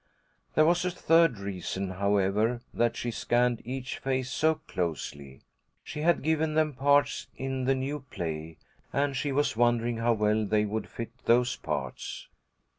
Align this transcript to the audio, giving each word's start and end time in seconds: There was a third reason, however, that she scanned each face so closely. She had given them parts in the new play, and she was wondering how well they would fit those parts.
There 0.55 0.65
was 0.65 0.83
a 0.83 0.89
third 0.89 1.37
reason, 1.37 1.91
however, 1.91 2.61
that 2.73 2.97
she 2.97 3.11
scanned 3.11 3.61
each 3.63 3.99
face 3.99 4.31
so 4.31 4.55
closely. 4.55 5.41
She 5.83 5.99
had 6.01 6.23
given 6.23 6.55
them 6.55 6.73
parts 6.73 7.27
in 7.37 7.65
the 7.65 7.75
new 7.75 7.99
play, 8.09 8.57
and 8.91 9.15
she 9.15 9.31
was 9.31 9.55
wondering 9.55 9.97
how 9.97 10.13
well 10.13 10.43
they 10.43 10.65
would 10.65 10.89
fit 10.89 11.11
those 11.25 11.55
parts. 11.55 12.27